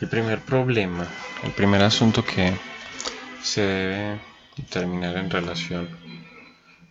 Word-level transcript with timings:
El 0.00 0.08
primer 0.08 0.40
problema, 0.40 1.06
el 1.44 1.52
primer 1.52 1.82
asunto 1.82 2.24
que 2.24 2.52
se 3.42 3.62
debe 3.62 4.20
determinar 4.56 5.16
en 5.16 5.30
relación 5.30 5.88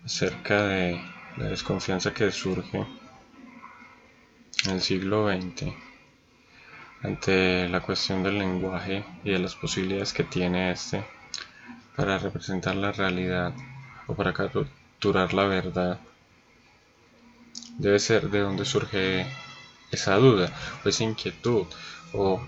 acerca 0.06 0.64
de 0.64 1.02
la 1.38 1.46
desconfianza 1.46 2.14
que 2.14 2.32
surge 2.32 2.86
en 4.66 4.72
el 4.72 4.82
siglo 4.82 5.32
XX 5.32 5.74
ante 7.04 7.70
la 7.70 7.82
cuestión 7.82 8.24
del 8.24 8.40
lenguaje 8.40 9.04
y 9.24 9.32
de 9.32 9.40
las 9.40 9.56
posibilidades 9.56 10.14
que 10.14 10.24
tiene 10.24 10.72
este 10.72 11.06
para 11.96 12.18
representar 12.18 12.76
la 12.76 12.92
realidad 12.92 13.54
o 14.08 14.16
para 14.16 14.34
capturar 15.04 15.34
la 15.34 15.44
verdad. 15.44 16.00
Debe 17.78 18.00
ser 18.00 18.30
de 18.30 18.40
donde 18.40 18.64
surge 18.64 19.26
esa 19.92 20.16
duda 20.16 20.50
o 20.84 20.88
esa 20.88 21.04
inquietud 21.04 21.66
o 22.14 22.42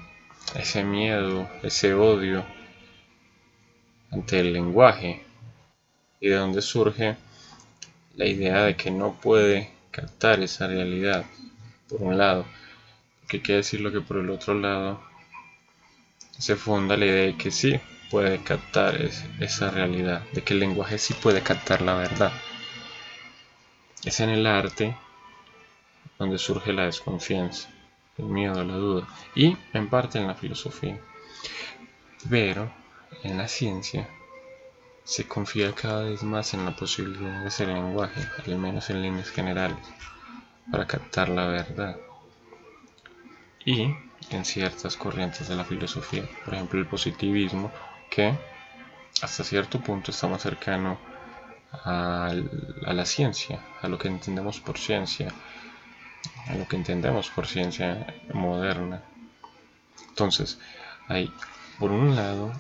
ese 0.56 0.86
miedo, 0.86 1.50
ese 1.64 1.94
odio 1.94 2.46
ante 4.10 4.40
el 4.40 4.54
lenguaje. 4.54 5.26
Y 6.22 6.30
de 6.30 6.36
donde 6.36 6.62
surge 6.62 7.18
la 8.16 8.26
idea 8.26 8.64
de 8.64 8.78
que 8.78 8.90
no 8.90 9.20
puede 9.20 9.72
captar 9.92 10.40
esa 10.40 10.68
realidad 10.68 11.26
por 11.90 12.04
un 12.04 12.18
lado. 12.18 12.46
Que 13.28 13.42
quiere 13.42 13.58
decir 13.58 13.82
lo 13.82 13.92
que 13.92 14.00
por 14.00 14.16
el 14.18 14.30
otro 14.30 14.54
lado 14.54 15.02
se 16.40 16.56
funda 16.56 16.96
la 16.96 17.06
idea 17.06 17.26
de 17.26 17.36
que 17.36 17.52
sí 17.52 17.82
puede 18.10 18.42
captar 18.44 18.98
esa 19.42 19.72
realidad, 19.72 20.22
de 20.32 20.42
que 20.42 20.54
el 20.54 20.62
lenguaje 20.62 20.98
sí 20.98 21.14
puede 21.14 21.42
captar 21.42 21.82
la 21.82 21.96
verdad. 21.96 22.32
Es 24.06 24.20
en 24.20 24.30
el 24.30 24.46
arte 24.46 24.96
donde 26.20 26.38
surge 26.38 26.72
la 26.72 26.86
desconfianza, 26.86 27.70
el 28.20 28.26
miedo, 28.26 28.64
la 28.64 28.76
duda 28.76 29.08
y 29.36 29.58
en 29.74 29.90
parte 29.90 30.20
en 30.20 30.28
la 30.28 30.36
filosofía. 30.36 31.00
Pero 32.30 32.72
en 33.24 33.38
la 33.38 33.48
ciencia 33.48 34.08
se 35.04 35.28
confía 35.28 35.74
cada 35.74 36.04
vez 36.04 36.22
más 36.22 36.54
en 36.54 36.66
la 36.66 36.76
posibilidad 36.76 37.42
de 37.42 37.48
ese 37.48 37.66
lenguaje, 37.66 38.22
al 38.46 38.58
menos 38.58 38.90
en 38.92 39.02
líneas 39.02 39.30
generales, 39.30 39.78
para 40.72 40.86
captar 40.86 41.30
la 41.30 41.48
verdad 41.48 41.98
y 43.66 43.96
en 44.30 44.46
ciertas 44.46 44.96
corrientes 44.96 45.48
de 45.48 45.56
la 45.56 45.66
filosofía, 45.66 46.24
por 46.44 46.54
ejemplo 46.54 46.80
el 46.80 46.88
positivismo, 46.88 47.72
que 48.10 48.38
hasta 49.22 49.44
cierto 49.44 49.80
punto 49.80 50.12
está 50.12 50.28
más 50.28 50.44
cercano 50.44 51.00
a, 51.84 52.34
la 52.82 53.06
ciencia, 53.06 53.60
a 53.82 53.88
lo 53.88 53.98
que 53.98 54.08
entendemos 54.08 54.60
por 54.60 54.78
ciencia, 54.78 55.30
a 56.48 56.56
lo 56.56 56.68
que 56.68 56.76
entendemos 56.76 57.30
por 57.30 57.48
ciencia 57.48 58.08
moderna. 58.34 59.02
Entonces, 60.10 60.60
hay 61.08 61.32
por 61.80 61.92
un 61.92 62.16
lado 62.16 62.52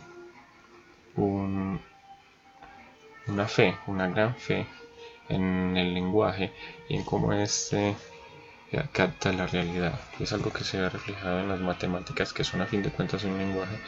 una 1.15 1.79
fe, 3.47 3.77
una 3.87 4.07
gran 4.07 4.35
fe 4.35 4.67
en 5.29 5.77
el 5.77 5.93
lenguaje 5.93 6.53
y 6.89 6.95
en 6.95 7.03
cómo 7.03 7.33
este 7.33 7.95
capta 8.91 9.31
la 9.31 9.47
realidad. 9.47 9.99
Es 10.19 10.33
algo 10.33 10.51
que 10.51 10.63
se 10.63 10.79
ve 10.79 10.89
reflejado 10.89 11.39
en 11.39 11.49
las 11.49 11.59
matemáticas, 11.59 12.33
que 12.33 12.43
son 12.43 12.61
a 12.61 12.65
fin 12.65 12.83
de 12.83 12.89
cuentas 12.89 13.23
un 13.23 13.37
lenguaje. 13.37 13.79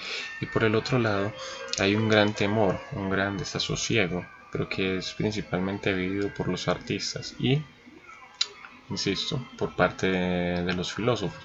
Y 0.42 0.46
por 0.46 0.64
el 0.64 0.76
otro 0.76 1.00
lado, 1.00 1.34
hay 1.80 1.96
un 1.96 2.10
gran 2.10 2.34
temor, 2.34 2.80
un 2.94 3.10
gran 3.10 3.38
desasosiego, 3.38 4.26
pero 4.52 4.68
que 4.70 4.98
es 4.98 5.14
principalmente 5.14 5.94
vivido 5.94 6.34
por 6.34 6.48
los 6.48 6.68
artistas 6.68 7.36
y, 7.40 7.62
insisto, 8.90 9.46
por 9.58 9.76
parte 9.76 10.08
de, 10.08 10.74
los 10.74 10.94
filósofos. 10.94 11.44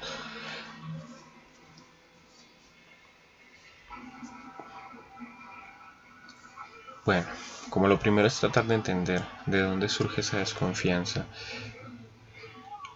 Bueno, 7.04 7.26
como 7.70 7.88
lo 7.88 7.98
primero 7.98 8.28
es 8.28 8.38
tratar 8.38 8.64
de 8.66 8.74
entender 8.74 9.22
de 9.46 9.60
dónde 9.60 9.88
surge 9.88 10.20
esa 10.20 10.38
desconfianza 10.38 11.26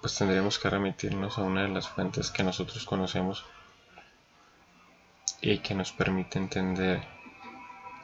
pues 0.06 0.18
tendremos 0.18 0.60
que 0.60 0.70
remitirnos 0.70 1.36
a 1.36 1.42
una 1.42 1.62
de 1.62 1.68
las 1.68 1.88
fuentes 1.88 2.30
que 2.30 2.44
nosotros 2.44 2.84
conocemos 2.84 3.44
y 5.40 5.58
que 5.58 5.74
nos 5.74 5.90
permite 5.90 6.38
entender 6.38 7.02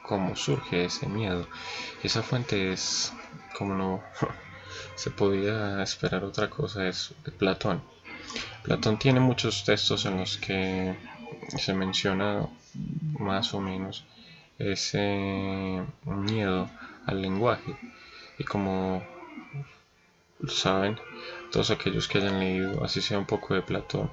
cómo 0.03 0.35
surge 0.35 0.85
ese 0.85 1.07
miedo. 1.07 1.47
Esa 2.03 2.21
fuente 2.21 2.71
es, 2.71 3.13
como 3.57 3.73
no 3.73 4.03
se 4.95 5.09
podía 5.09 5.81
esperar 5.81 6.23
otra 6.23 6.49
cosa, 6.49 6.87
es 6.87 7.13
Platón. 7.37 7.81
Platón 8.63 8.97
tiene 8.97 9.19
muchos 9.19 9.63
textos 9.63 10.05
en 10.05 10.17
los 10.17 10.37
que 10.37 10.95
se 11.57 11.73
menciona 11.73 12.47
más 13.19 13.53
o 13.53 13.59
menos 13.59 14.05
ese 14.57 15.83
miedo 16.05 16.69
al 17.05 17.21
lenguaje 17.21 17.75
y 18.37 18.43
como 18.43 19.03
saben, 20.47 20.99
todos 21.51 21.71
aquellos 21.71 22.07
que 22.07 22.17
hayan 22.17 22.39
leído, 22.39 22.83
así 22.83 23.01
sea 23.01 23.19
un 23.19 23.25
poco 23.25 23.53
de 23.53 23.61
Platón, 23.61 24.09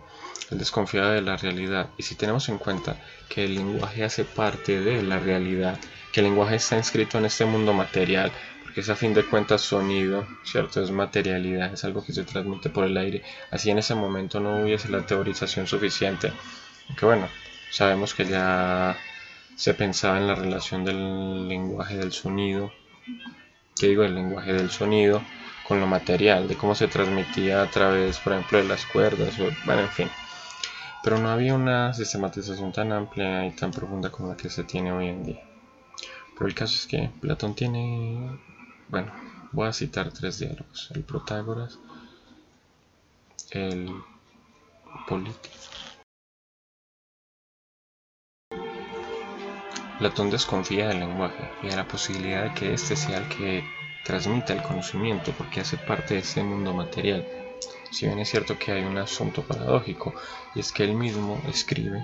él 0.50 0.58
desconfía 0.58 1.06
de 1.06 1.22
la 1.22 1.36
realidad. 1.36 1.90
Y 1.96 2.02
si 2.02 2.14
tenemos 2.14 2.48
en 2.48 2.58
cuenta 2.58 2.96
que 3.28 3.44
el 3.44 3.54
lenguaje 3.54 4.04
hace 4.04 4.24
parte 4.24 4.80
de 4.80 5.02
la 5.02 5.18
realidad, 5.18 5.78
que 6.12 6.20
el 6.20 6.26
lenguaje 6.26 6.56
está 6.56 6.76
inscrito 6.76 7.18
en 7.18 7.26
este 7.26 7.44
mundo 7.44 7.72
material, 7.72 8.32
porque 8.62 8.80
es 8.80 8.88
a 8.88 8.96
fin 8.96 9.14
de 9.14 9.24
cuentas 9.24 9.60
sonido, 9.62 10.26
¿cierto? 10.44 10.82
Es 10.82 10.90
materialidad, 10.90 11.72
es 11.72 11.84
algo 11.84 12.04
que 12.04 12.12
se 12.12 12.24
transmite 12.24 12.70
por 12.70 12.84
el 12.84 12.96
aire. 12.96 13.22
Así 13.50 13.70
en 13.70 13.78
ese 13.78 13.94
momento 13.94 14.40
no 14.40 14.62
hubiese 14.62 14.88
la 14.88 15.06
teorización 15.06 15.66
suficiente. 15.66 16.32
Que 16.96 17.06
bueno, 17.06 17.28
sabemos 17.70 18.14
que 18.14 18.24
ya 18.24 18.96
se 19.56 19.74
pensaba 19.74 20.18
en 20.18 20.26
la 20.26 20.34
relación 20.34 20.84
del 20.84 21.48
lenguaje 21.48 21.96
del 21.96 22.12
sonido, 22.12 22.72
que 23.78 23.88
digo, 23.88 24.04
el 24.04 24.14
lenguaje 24.14 24.52
del 24.52 24.70
sonido 24.70 25.22
con 25.66 25.80
lo 25.80 25.86
material, 25.86 26.48
de 26.48 26.56
cómo 26.56 26.74
se 26.74 26.88
transmitía 26.88 27.62
a 27.62 27.70
través, 27.70 28.18
por 28.18 28.32
ejemplo, 28.32 28.58
de 28.58 28.64
las 28.64 28.86
cuerdas, 28.86 29.34
bueno, 29.64 29.82
en 29.82 29.88
fin. 29.88 30.10
Pero 31.02 31.18
no 31.18 31.30
había 31.30 31.54
una 31.54 31.94
sistematización 31.94 32.72
tan 32.72 32.92
amplia 32.92 33.46
y 33.46 33.52
tan 33.52 33.70
profunda 33.70 34.10
como 34.10 34.28
la 34.28 34.36
que 34.36 34.50
se 34.50 34.64
tiene 34.64 34.92
hoy 34.92 35.08
en 35.08 35.24
día. 35.24 35.40
Pero 36.34 36.46
el 36.46 36.54
caso 36.54 36.74
es 36.74 36.86
que 36.86 37.10
Platón 37.20 37.54
tiene, 37.54 38.38
bueno, 38.88 39.12
voy 39.52 39.68
a 39.68 39.72
citar 39.72 40.10
tres 40.10 40.38
diálogos, 40.38 40.90
el 40.94 41.02
Protágoras, 41.02 41.78
el 43.50 43.90
Político. 45.08 45.56
Platón 49.98 50.30
desconfía 50.30 50.88
del 50.88 51.00
lenguaje 51.00 51.50
y 51.62 51.68
de 51.68 51.76
la 51.76 51.86
posibilidad 51.86 52.44
de 52.44 52.54
que 52.54 52.72
éste 52.72 52.96
sea 52.96 53.18
el 53.18 53.28
que 53.28 53.62
transmite 54.04 54.54
el 54.54 54.62
conocimiento 54.62 55.32
porque 55.36 55.60
hace 55.60 55.76
parte 55.76 56.14
de 56.14 56.20
ese 56.20 56.42
mundo 56.42 56.72
material. 56.72 57.39
Si 57.90 58.06
bien 58.06 58.18
es 58.18 58.30
cierto 58.30 58.58
que 58.58 58.72
hay 58.72 58.82
un 58.82 58.98
asunto 58.98 59.42
paradójico 59.42 60.14
y 60.54 60.60
es 60.60 60.72
que 60.72 60.84
él 60.84 60.94
mismo 60.94 61.42
escribe, 61.48 62.02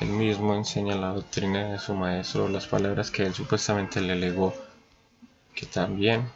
él 0.00 0.08
mismo 0.08 0.54
enseña 0.54 0.94
la 0.94 1.08
doctrina 1.08 1.72
de 1.72 1.78
su 1.78 1.94
maestro, 1.94 2.48
las 2.48 2.66
palabras 2.66 3.10
que 3.10 3.24
él 3.24 3.34
supuestamente 3.34 4.00
le 4.00 4.14
legó, 4.14 4.54
que 5.54 5.66
también 5.66 6.30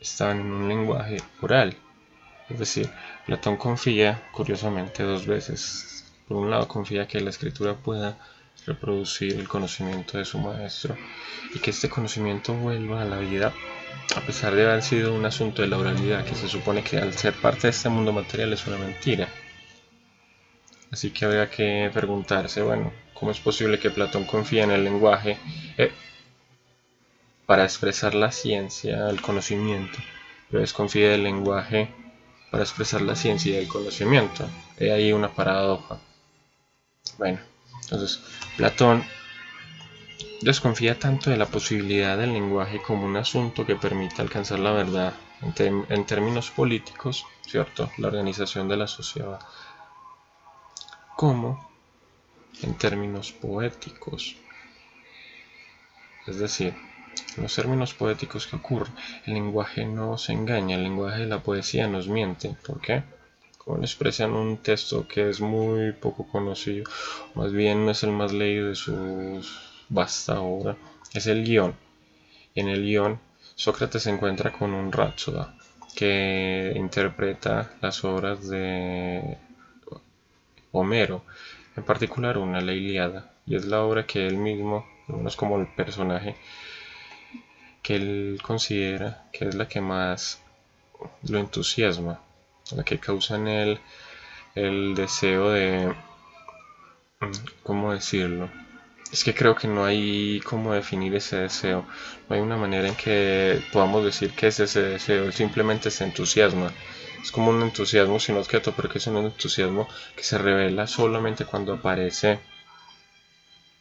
estaban 0.00 0.40
en 0.40 0.52
un 0.52 0.68
lenguaje 0.68 1.18
oral. 1.40 1.76
Es 2.48 2.58
decir, 2.58 2.90
Platón 3.26 3.56
confía, 3.56 4.22
curiosamente, 4.32 5.02
dos 5.02 5.26
veces. 5.26 6.12
Por 6.26 6.38
un 6.38 6.50
lado, 6.50 6.66
confía 6.68 7.06
que 7.06 7.20
la 7.20 7.30
escritura 7.30 7.74
pueda 7.74 8.18
reproducir 8.66 9.38
el 9.38 9.48
conocimiento 9.48 10.18
de 10.18 10.24
su 10.24 10.38
maestro 10.38 10.96
y 11.54 11.58
que 11.58 11.70
este 11.70 11.88
conocimiento 11.88 12.54
vuelva 12.54 13.02
a 13.02 13.04
la 13.04 13.18
vida 13.18 13.52
a 14.16 14.20
pesar 14.20 14.54
de 14.54 14.64
haber 14.64 14.82
sido 14.82 15.14
un 15.14 15.24
asunto 15.24 15.62
de 15.62 15.68
la 15.68 15.78
oralidad 15.78 16.24
que 16.24 16.34
se 16.34 16.48
supone 16.48 16.82
que 16.82 16.98
al 16.98 17.14
ser 17.14 17.34
parte 17.34 17.62
de 17.62 17.70
este 17.70 17.88
mundo 17.88 18.12
material 18.12 18.52
es 18.52 18.66
una 18.66 18.76
mentira. 18.76 19.28
Así 20.90 21.10
que 21.10 21.24
habría 21.24 21.50
que 21.50 21.90
preguntarse, 21.92 22.62
bueno, 22.62 22.92
¿cómo 23.14 23.32
es 23.32 23.40
posible 23.40 23.78
que 23.78 23.90
Platón 23.90 24.24
confíe 24.24 24.62
en 24.62 24.70
el 24.70 24.84
lenguaje 24.84 25.38
eh, 25.76 25.90
para 27.46 27.64
expresar 27.64 28.14
la 28.14 28.30
ciencia, 28.30 29.08
el 29.10 29.20
conocimiento, 29.20 29.98
pero 30.48 30.60
desconfía 30.60 31.10
del 31.10 31.24
lenguaje 31.24 31.90
para 32.50 32.62
expresar 32.62 33.02
la 33.02 33.16
ciencia 33.16 33.52
y 33.52 33.56
el 33.56 33.68
conocimiento? 33.68 34.48
Hay 34.78 34.90
ahí 34.90 35.12
una 35.12 35.34
paradoja. 35.34 35.98
Bueno, 37.18 37.40
entonces 37.84 38.20
Platón 38.56 39.04
desconfía 40.42 40.98
tanto 40.98 41.30
de 41.30 41.36
la 41.36 41.46
posibilidad 41.46 42.18
del 42.18 42.32
lenguaje 42.32 42.82
como 42.82 43.06
un 43.06 43.16
asunto 43.16 43.64
que 43.64 43.76
permita 43.76 44.22
alcanzar 44.22 44.58
la 44.58 44.72
verdad 44.72 45.14
en, 45.58 46.04
términos 46.04 46.50
políticos, 46.50 47.26
¿cierto? 47.46 47.90
La 47.98 48.08
organización 48.08 48.68
de 48.68 48.76
la 48.76 48.86
sociedad, 48.86 49.40
como 51.16 51.70
en 52.62 52.74
términos 52.74 53.32
poéticos. 53.32 54.36
Es 56.26 56.38
decir, 56.38 56.74
los 57.36 57.54
términos 57.54 57.94
poéticos 57.94 58.46
que 58.46 58.56
ocurren. 58.56 58.94
El 59.26 59.34
lenguaje 59.34 59.84
no 59.84 60.18
se 60.18 60.32
engaña, 60.32 60.76
el 60.76 60.82
lenguaje 60.82 61.20
de 61.20 61.26
la 61.26 61.42
poesía 61.42 61.86
nos 61.88 62.08
miente. 62.08 62.56
¿Por 62.66 62.80
qué? 62.80 63.02
Como 63.64 63.78
lo 63.78 63.82
expresa 63.82 64.24
en 64.24 64.32
un 64.32 64.58
texto 64.58 65.08
que 65.08 65.30
es 65.30 65.40
muy 65.40 65.92
poco 65.92 66.26
conocido, 66.26 66.84
más 67.34 67.52
bien 67.52 67.84
no 67.84 67.92
es 67.92 68.02
el 68.02 68.10
más 68.10 68.32
leído 68.32 68.68
de 68.68 68.74
su 68.74 69.42
vasta 69.88 70.40
obra, 70.40 70.76
es 71.14 71.26
el 71.26 71.44
guion. 71.44 71.74
En 72.54 72.68
el 72.68 72.82
guion, 72.82 73.18
Sócrates 73.54 74.02
se 74.02 74.10
encuentra 74.10 74.52
con 74.52 74.74
un 74.74 74.92
Rápsoda 74.92 75.54
que 75.94 76.72
interpreta 76.76 77.72
las 77.80 78.04
obras 78.04 78.48
de 78.48 79.38
Homero, 80.72 81.24
en 81.76 81.84
particular 81.84 82.36
una, 82.36 82.60
la 82.60 82.72
Iliada, 82.72 83.32
y 83.46 83.54
es 83.54 83.64
la 83.64 83.82
obra 83.82 84.06
que 84.06 84.26
él 84.26 84.36
mismo, 84.36 84.84
no 85.08 85.28
es 85.28 85.36
como 85.36 85.58
el 85.58 85.68
personaje 85.68 86.36
que 87.82 87.96
él 87.96 88.38
considera 88.42 89.28
que 89.32 89.46
es 89.48 89.54
la 89.54 89.68
que 89.68 89.80
más 89.80 90.42
lo 91.28 91.38
entusiasma, 91.38 92.20
la 92.72 92.84
que 92.84 92.98
causa 92.98 93.36
en 93.36 93.48
él 93.48 93.80
el 94.54 94.94
deseo 94.94 95.50
de, 95.50 95.94
¿cómo 97.62 97.92
decirlo? 97.92 98.48
Es 99.12 99.22
que 99.24 99.34
creo 99.34 99.54
que 99.54 99.68
no 99.68 99.84
hay 99.84 100.40
cómo 100.44 100.74
definir 100.74 101.14
ese 101.14 101.36
deseo, 101.36 101.86
no 102.28 102.36
hay 102.36 102.42
una 102.42 102.56
manera 102.56 102.88
en 102.88 102.96
que 102.96 103.62
podamos 103.72 104.04
decir 104.04 104.32
que 104.32 104.48
es 104.48 104.60
ese 104.60 104.82
deseo, 104.82 105.30
simplemente 105.32 105.90
se 105.90 106.04
entusiasma 106.04 106.72
es 107.24 107.32
como 107.32 107.48
un 107.48 107.62
entusiasmo 107.62 108.20
sin 108.20 108.36
objeto, 108.36 108.74
pero 108.76 108.90
que 108.90 108.98
es 108.98 109.06
un 109.06 109.16
entusiasmo 109.16 109.88
que 110.14 110.22
se 110.22 110.36
revela 110.36 110.86
solamente 110.86 111.46
cuando 111.46 111.72
aparece 111.72 112.38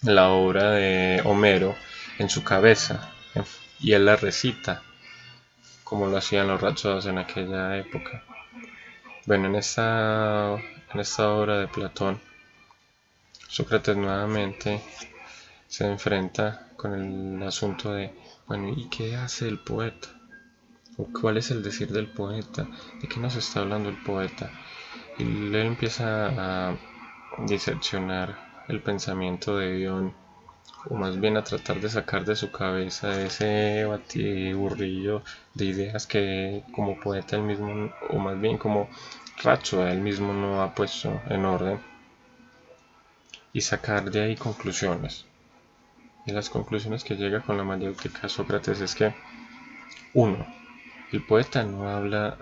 la 0.01 0.29
obra 0.29 0.71
de 0.71 1.21
Homero 1.25 1.75
en 2.19 2.29
su 2.29 2.45
cabeza 2.45 3.11
y 3.81 3.91
él 3.91 4.05
la 4.05 4.15
recita, 4.15 4.81
como 5.83 6.07
lo 6.07 6.15
hacían 6.15 6.47
los 6.47 6.61
rachos 6.61 7.05
en 7.05 7.17
aquella 7.17 7.77
época. 7.77 8.23
Bueno, 9.25 9.47
en 9.47 9.55
esta, 9.55 10.55
en 10.55 10.99
esta 10.99 11.29
obra 11.29 11.57
de 11.57 11.69
Platón, 11.69 12.19
Sócrates 13.47 13.95
nuevamente 13.95 14.81
se 15.65 15.87
enfrenta 15.89 16.67
con 16.75 16.93
el 16.93 17.41
asunto 17.41 17.93
de, 17.93 18.13
bueno, 18.47 18.73
¿y 18.75 18.89
qué 18.89 19.15
hace 19.15 19.47
el 19.47 19.59
poeta? 19.59 20.09
cuál 21.21 21.37
es 21.37 21.51
el 21.51 21.63
decir 21.63 21.87
del 21.87 22.07
poeta, 22.07 22.67
de 23.01 23.07
qué 23.07 23.17
nos 23.21 23.37
está 23.37 23.61
hablando 23.61 23.87
el 23.87 24.03
poeta. 24.03 24.51
Y 25.17 25.23
él 25.23 25.55
empieza 25.55 26.27
a 26.71 26.77
diseccionar 27.47 28.65
el 28.67 28.81
pensamiento 28.81 29.57
de 29.57 29.73
Dion, 29.77 30.13
o 30.89 30.95
más 30.95 31.19
bien 31.19 31.37
a 31.37 31.43
tratar 31.43 31.79
de 31.79 31.89
sacar 31.89 32.25
de 32.25 32.35
su 32.35 32.51
cabeza 32.51 33.21
ese 33.21 33.85
batiburrillo 33.85 35.23
de 35.53 35.65
ideas 35.65 36.07
que 36.07 36.63
como 36.73 36.99
poeta 36.99 37.35
él 37.35 37.43
mismo, 37.43 37.91
o 38.09 38.19
más 38.19 38.39
bien 38.39 38.57
como 38.57 38.89
Racho, 39.41 39.85
él 39.87 40.01
mismo 40.01 40.33
no 40.33 40.61
ha 40.61 40.73
puesto 40.75 41.21
en 41.29 41.45
orden, 41.45 41.79
y 43.51 43.61
sacar 43.61 44.09
de 44.09 44.21
ahí 44.21 44.35
conclusiones. 44.35 45.25
Y 46.25 46.31
las 46.31 46.49
conclusiones 46.49 47.03
que 47.03 47.15
llega 47.15 47.41
con 47.41 47.57
la 47.57 47.63
mayéutica 47.63 48.29
Sócrates 48.29 48.79
es 48.79 48.95
que, 48.95 49.13
uno, 50.13 50.45
el 51.11 51.25
poeta 51.25 51.63
no 51.63 51.89
habla 51.89 52.37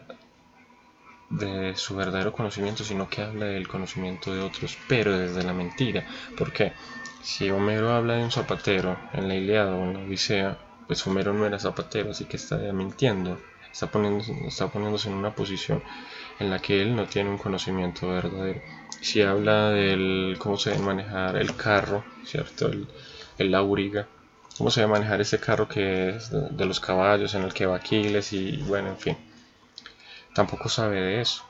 de 1.31 1.75
su 1.75 1.95
verdadero 1.95 2.33
conocimiento, 2.33 2.83
sino 2.83 3.09
que 3.09 3.21
habla 3.21 3.45
del 3.45 3.67
conocimiento 3.67 4.33
de 4.33 4.41
otros, 4.41 4.77
pero 4.87 5.17
desde 5.17 5.43
la 5.43 5.53
mentira. 5.53 6.05
Porque 6.37 6.73
si 7.21 7.49
Homero 7.49 7.91
habla 7.91 8.15
de 8.15 8.23
un 8.23 8.31
zapatero 8.31 8.97
en 9.13 9.27
la 9.27 9.35
Iliada 9.35 9.75
o 9.75 9.83
en 9.83 9.93
la 9.93 9.99
Odisea, 9.99 10.57
pues 10.87 11.05
Homero 11.07 11.33
no 11.33 11.45
era 11.45 11.59
zapatero, 11.59 12.11
así 12.11 12.25
que 12.25 12.37
está 12.37 12.57
mintiendo. 12.57 13.39
Está, 13.71 13.89
está 14.47 14.67
poniéndose 14.67 15.09
en 15.09 15.15
una 15.15 15.33
posición 15.33 15.81
en 16.39 16.49
la 16.49 16.59
que 16.59 16.81
él 16.81 16.95
no 16.95 17.05
tiene 17.05 17.29
un 17.29 17.37
conocimiento 17.37 18.09
verdadero. 18.09 18.61
Si 18.99 19.21
habla 19.21 19.69
del 19.69 20.35
cómo 20.37 20.57
se 20.57 20.71
debe 20.71 20.83
manejar 20.83 21.37
el 21.37 21.55
carro, 21.55 22.03
¿cierto? 22.25 22.67
El, 22.67 22.87
el 23.37 23.55
auriga, 23.55 24.07
cómo 24.57 24.69
se 24.69 24.81
debe 24.81 24.93
manejar 24.93 25.21
ese 25.21 25.39
carro 25.39 25.67
que 25.67 26.09
es 26.09 26.29
de, 26.29 26.65
los 26.65 26.79
caballos 26.79 27.33
en 27.35 27.43
el 27.43 27.53
que 27.53 27.65
va 27.65 27.77
Aquiles 27.77 28.33
y 28.33 28.57
bueno, 28.57 28.89
en 28.89 28.97
fin. 28.97 29.17
Tampoco 30.33 30.69
sabe 30.69 31.01
de 31.01 31.21
eso. 31.21 31.43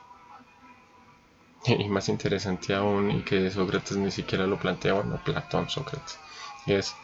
Y 1.66 1.88
más 1.88 2.08
interesante 2.08 2.74
aún, 2.74 3.10
y 3.10 3.22
que 3.22 3.50
Sócrates 3.50 3.96
ni 3.96 4.10
siquiera 4.10 4.46
lo 4.46 4.58
plantea, 4.58 4.94
bueno, 4.94 5.20
Platón, 5.24 5.68
Sócrates, 5.68 6.18
es 6.66 6.94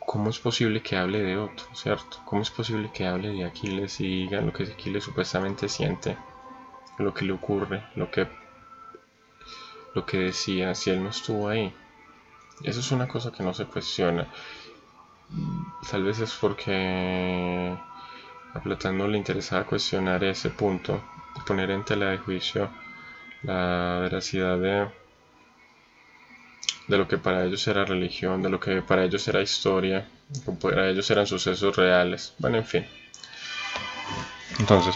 cómo 0.00 0.30
es 0.30 0.38
posible 0.38 0.82
que 0.82 0.96
hable 0.96 1.20
de 1.22 1.36
otro, 1.36 1.66
¿cierto? 1.74 2.18
¿Cómo 2.24 2.42
es 2.42 2.50
posible 2.50 2.90
que 2.92 3.06
hable 3.06 3.28
de 3.30 3.44
Aquiles 3.44 4.00
y 4.00 4.04
diga 4.04 4.40
lo 4.40 4.52
que 4.52 4.64
Aquiles 4.64 5.04
supuestamente 5.04 5.68
siente, 5.68 6.16
lo 6.98 7.12
que 7.12 7.24
le 7.24 7.32
ocurre, 7.32 7.84
lo 7.96 8.10
que, 8.10 8.28
lo 9.94 10.06
que 10.06 10.18
decía 10.18 10.74
si 10.74 10.90
él 10.90 11.02
no 11.02 11.10
estuvo 11.10 11.48
ahí? 11.48 11.74
Eso 12.62 12.80
es 12.80 12.92
una 12.92 13.08
cosa 13.08 13.32
que 13.32 13.42
no 13.42 13.52
se 13.52 13.66
cuestiona. 13.66 14.28
Tal 15.90 16.04
vez 16.04 16.20
es 16.20 16.32
porque 16.34 17.76
a 18.56 18.62
Platón 18.62 18.98
no 18.98 19.06
le 19.08 19.18
interesaba 19.18 19.64
cuestionar 19.64 20.24
ese 20.24 20.50
punto, 20.50 21.02
poner 21.46 21.70
en 21.70 21.84
tela 21.84 22.06
de 22.10 22.18
juicio 22.18 22.70
la 23.42 23.98
veracidad 24.02 24.58
de, 24.58 24.88
de 26.88 26.96
lo 26.98 27.06
que 27.06 27.18
para 27.18 27.44
ellos 27.44 27.66
era 27.68 27.84
religión, 27.84 28.42
de 28.42 28.48
lo 28.48 28.58
que 28.58 28.82
para 28.82 29.04
ellos 29.04 29.26
era 29.28 29.42
historia, 29.42 30.08
que 30.44 30.52
para 30.52 30.88
ellos 30.88 31.10
eran 31.10 31.26
sucesos 31.26 31.76
reales. 31.76 32.34
Bueno, 32.38 32.56
en 32.58 32.64
fin. 32.64 32.86
Entonces, 34.58 34.94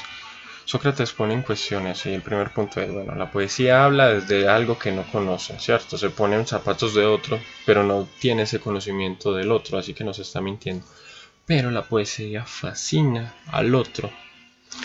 Sócrates 0.65 1.13
pone 1.13 1.35
en 1.35 1.43
cuestiones 1.43 2.07
y 2.07 2.15
el 2.15 2.23
primer 2.23 2.53
punto 2.53 2.81
es, 2.81 2.93
bueno, 2.93 3.15
la 3.15 3.31
poesía 3.31 3.85
habla 3.85 4.09
desde 4.09 4.49
algo 4.49 4.79
que 4.79 4.93
no 4.93 5.05
conoce, 5.11 5.59
¿cierto? 5.61 5.99
Se 5.99 6.11
pone 6.11 6.37
en 6.37 6.47
zapatos 6.47 6.95
de 6.95 7.07
otro, 7.07 7.41
pero 7.67 7.85
no 7.85 8.09
tiene 8.21 8.43
ese 8.43 8.61
conocimiento 8.61 9.35
del 9.35 9.53
otro, 9.53 9.79
así 9.79 9.95
que 9.95 10.05
nos 10.05 10.19
está 10.19 10.41
mintiendo. 10.41 10.87
Pero 11.51 11.73
la 11.73 11.83
poesía 11.83 12.45
fascina 12.45 13.35
al 13.51 13.75
otro. 13.75 14.09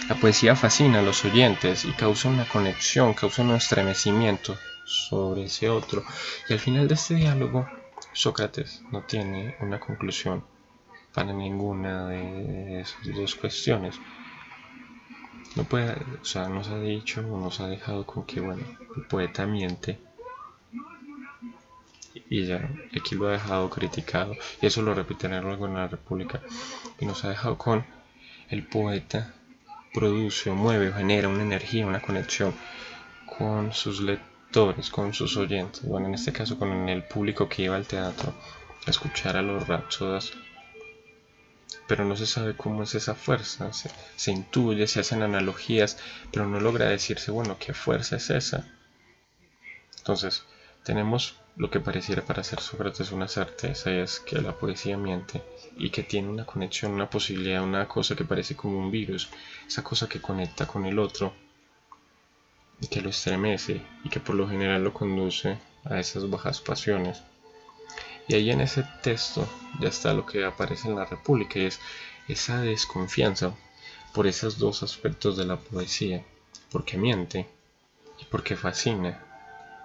La 0.10 0.16
poesía 0.16 0.56
fascina 0.56 0.98
a 0.98 1.04
los 1.04 1.24
oyentes 1.24 1.86
y 1.86 1.92
causa 1.92 2.28
una 2.28 2.50
conexión, 2.50 3.14
causa 3.14 3.44
un 3.44 3.52
estremecimiento 3.52 4.58
sobre 4.84 5.44
ese 5.44 5.70
otro. 5.70 6.04
Y 6.50 6.54
al 6.54 6.60
final 6.60 6.88
de 6.88 6.96
este 6.96 7.14
diálogo, 7.14 7.70
Sócrates 8.14 8.82
no 8.92 9.04
tiene 9.04 9.56
una 9.60 9.80
conclusión 9.80 10.44
para 11.14 11.34
ninguna 11.34 12.08
de 12.08 12.82
esas 12.82 13.16
dos 13.16 13.36
cuestiones 13.36 14.00
no 15.56 15.64
puede, 15.66 15.94
o 16.20 16.26
sea, 16.26 16.50
nos 16.50 16.68
ha 16.70 16.80
dicho 16.80 17.22
nos 17.22 17.60
ha 17.60 17.68
dejado 17.68 18.06
con 18.06 18.26
que, 18.26 18.42
bueno, 18.42 18.64
el 18.98 19.04
poeta 19.04 19.46
miente 19.46 20.00
y 22.30 22.46
ya, 22.46 22.70
aquí 22.98 23.16
lo 23.16 23.28
ha 23.28 23.34
dejado 23.34 23.70
criticado 23.70 24.36
y 24.62 24.66
eso 24.66 24.82
lo 24.82 24.94
repetirá 24.94 25.42
luego 25.42 25.68
en 25.68 25.76
la 25.76 25.88
República 25.88 26.42
y 27.00 27.06
nos 27.06 27.24
ha 27.24 27.30
dejado 27.30 27.58
con 27.58 27.86
el 28.50 28.64
poeta 28.64 29.34
produce, 29.94 30.52
mueve, 30.52 30.92
genera 30.92 31.30
una 31.30 31.44
energía, 31.44 31.86
una 31.86 32.02
conexión 32.02 32.54
con 33.38 33.74
sus 33.74 34.02
lectores, 34.02 34.90
con 34.90 35.14
sus 35.14 35.38
oyentes, 35.38 35.84
bueno, 35.84 36.08
en 36.08 36.16
este 36.16 36.34
caso 36.34 36.58
con 36.58 36.90
el 36.90 37.04
público 37.04 37.48
que 37.48 37.64
iba 37.64 37.76
al 37.76 37.88
teatro 37.88 38.34
a 38.86 38.90
escuchar 38.90 39.38
a 39.38 39.42
los 39.42 39.68
rapsodas 39.68 40.34
pero 41.88 42.04
no 42.06 42.16
se 42.16 42.26
sabe 42.26 42.56
cómo 42.56 42.84
es 42.84 42.96
esa 42.96 43.16
fuerza, 43.16 43.72
se, 44.16 44.32
intuye, 44.32 44.88
se 44.88 45.02
hacen 45.02 45.22
analogías, 45.22 45.98
pero 46.32 46.48
no 46.48 46.60
logra 46.60 46.90
decirse, 46.90 47.32
bueno, 47.32 47.58
¿qué 47.60 47.74
fuerza 47.74 48.16
es 48.16 48.30
esa? 48.30 48.66
Entonces, 49.98 50.44
tenemos 50.84 51.36
lo 51.58 51.70
que 51.70 51.80
pareciera 51.80 52.22
para 52.22 52.44
ser 52.44 52.60
Sócrates 52.60 53.12
una 53.12 53.28
certeza, 53.28 53.92
es 53.92 54.20
que 54.20 54.42
la 54.42 54.54
poesía 54.54 54.98
miente 54.98 55.42
y 55.78 55.90
que 55.90 56.04
tiene 56.04 56.28
una 56.28 56.46
conexión, 56.46 56.92
una 56.92 57.10
posibilidad, 57.10 57.64
una 57.64 57.88
cosa 57.88 58.16
que 58.16 58.26
parece 58.26 58.56
como 58.56 58.78
un 58.78 58.92
virus, 58.92 59.30
esa 59.66 59.84
cosa 59.84 60.10
que 60.10 60.22
conecta 60.22 60.68
con 60.68 60.86
el 60.86 61.00
otro 61.00 61.34
y 62.82 62.88
que 62.88 63.02
lo 63.02 63.10
estremece 63.10 63.82
y 64.04 64.10
que 64.10 64.20
por 64.20 64.36
lo 64.36 64.50
general 64.50 64.84
lo 64.84 64.94
conduce 64.94 65.58
a 65.86 66.00
esas 66.00 66.30
bajas 66.30 66.60
pasiones. 66.60 67.24
Y 68.28 68.36
ahí 68.36 68.52
en 68.52 68.62
ese 68.62 68.84
texto 69.02 69.48
ya 69.80 69.88
está 69.88 70.14
lo 70.14 70.26
que 70.26 70.44
aparece 70.44 70.90
en 70.90 70.96
la 70.96 71.06
República, 71.06 71.60
es 71.60 71.80
esa 72.28 72.60
desconfianza 72.60 73.54
por 74.14 74.28
esos 74.28 74.58
dos 74.58 74.84
aspectos 74.84 75.38
de 75.38 75.46
la 75.46 75.58
poesía, 75.58 76.24
porque 76.72 76.98
miente 76.98 77.48
y 78.20 78.26
porque 78.26 78.56
fascina, 78.56 79.24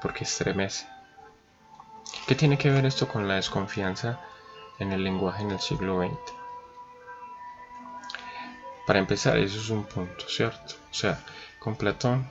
porque 0.02 0.24
estremece. 0.24 0.86
¿Qué 2.26 2.34
tiene 2.34 2.58
que 2.58 2.70
ver 2.70 2.86
esto 2.86 3.08
con 3.08 3.26
la 3.26 3.34
desconfianza 3.34 4.20
en 4.78 4.92
el 4.92 5.02
lenguaje 5.04 5.42
en 5.42 5.50
el 5.50 5.60
siglo 5.60 6.00
XX? 6.00 6.34
Para 8.86 8.98
empezar, 8.98 9.38
eso 9.38 9.58
es 9.58 9.70
un 9.70 9.84
punto, 9.84 10.28
¿cierto? 10.28 10.74
O 10.90 10.94
sea, 10.94 11.24
con 11.58 11.76
Platón 11.76 12.28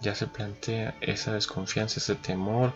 ya 0.00 0.14
se 0.14 0.26
plantea 0.26 0.94
esa 1.00 1.32
desconfianza, 1.32 2.00
ese 2.00 2.14
temor 2.16 2.74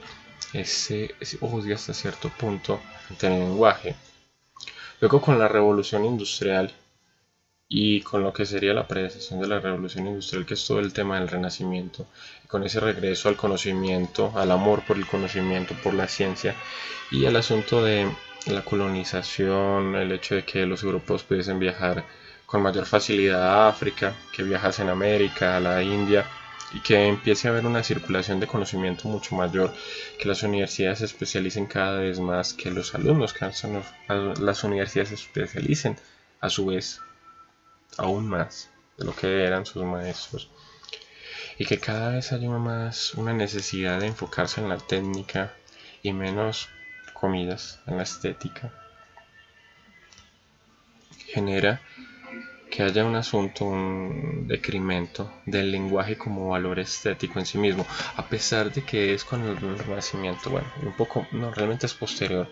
ese, 0.53 1.15
odio 1.41 1.75
hasta 1.75 1.95
cierto 1.95 2.29
punto 2.29 2.81
ante 3.09 3.27
el 3.27 3.39
lenguaje. 3.39 3.95
Luego 5.01 5.21
con 5.21 5.39
la 5.39 5.49
revolución 5.49 6.05
industrial 6.05 6.73
y 7.73 8.01
con 8.01 8.25
lo 8.25 8.33
que 8.33 8.47
sería 8.47 8.75
la 8.75 8.89
predecesión 8.89 9.41
de 9.41 9.47
la 9.47 9.61
revolución 9.61 10.09
industrial, 10.09 10.45
que 10.45 10.55
es 10.55 10.67
todo 10.67 10.81
el 10.81 10.93
tema 10.93 11.21
del 11.21 11.29
renacimiento, 11.29 12.05
con 12.49 12.65
ese 12.65 12.81
regreso 12.81 13.29
al 13.29 13.37
conocimiento, 13.37 14.33
al 14.35 14.51
amor 14.51 14.83
por 14.85 14.97
el 14.97 15.07
conocimiento, 15.07 15.77
por 15.81 15.95
la 15.95 16.09
ciencia, 16.09 16.57
y 17.13 17.27
el 17.27 17.37
asunto 17.37 17.85
de 17.85 18.11
la 18.47 18.65
colonización, 18.65 19.95
el 19.95 20.11
hecho 20.11 20.35
de 20.35 20.45
que 20.45 20.67
los 20.67 20.83
europeos 20.83 21.23
pudiesen 21.23 21.61
viajar 21.61 22.05
con 22.45 22.61
mayor 22.61 22.87
facilidad 22.87 23.41
a 23.41 23.69
África, 23.69 24.17
que 24.35 24.43
viajasen 24.43 24.89
a 24.89 24.93
América, 24.93 25.57
a 25.57 25.61
la 25.61 25.81
India, 25.81 26.27
y 26.73 26.81
que 26.81 27.07
empiece 27.07 27.47
a 27.47 27.53
haber 27.53 27.67
una 27.67 27.85
circulación 27.85 28.41
de 28.41 28.49
conocimiento 28.49 29.07
mucho 29.07 29.37
mayor, 29.37 29.73
que 30.19 30.27
las 30.27 30.43
universidades 30.43 31.03
especialicen 31.03 31.67
cada 31.67 32.01
vez 32.01 32.19
más, 32.19 32.53
que 32.53 32.73
los 32.73 32.97
alumnos 32.97 33.33
que 33.33 33.49
las 34.09 34.65
universidades 34.65 35.13
especialicen 35.13 35.97
a 36.41 36.51
su 36.51 36.67
vez 36.67 37.01
aún 37.97 38.29
más 38.29 38.71
de 38.99 39.05
lo 39.05 39.15
que 39.15 39.45
eran 39.45 39.67
sus 39.67 39.85
maestros. 39.85 40.49
Y 41.59 41.67
que 41.67 41.79
cada 41.79 42.11
vez 42.11 42.33
haya 42.33 42.49
más 42.49 43.15
una 43.15 43.33
necesidad 43.33 44.01
de 44.01 44.07
enfocarse 44.07 44.61
en 44.61 44.69
la 44.69 44.79
técnica 44.79 45.55
y 46.03 46.13
menos 46.13 46.69
comidas 47.13 47.81
en 47.87 47.99
la 47.99 48.05
estética 48.05 48.73
genera 51.33 51.81
que 52.71 52.83
haya 52.83 53.05
un 53.05 53.17
asunto, 53.17 53.65
un 53.65 54.47
decremento 54.47 55.33
del 55.45 55.73
lenguaje 55.73 56.17
como 56.17 56.49
valor 56.49 56.79
estético 56.79 57.39
en 57.39 57.47
sí 57.47 57.59
mismo, 57.59 57.85
a 58.17 58.29
pesar 58.29 58.73
de 58.73 58.83
que 58.83 59.13
es 59.13 59.25
con 59.25 59.43
el 59.45 59.57
Renacimiento, 59.79 60.51
bueno, 60.51 60.69
un 60.83 60.93
poco, 60.93 61.27
no, 61.33 61.53
realmente 61.53 61.87
es 61.87 61.95
posterior, 61.95 62.49